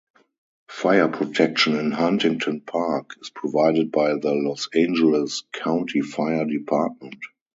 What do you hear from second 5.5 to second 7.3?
County Fire Department.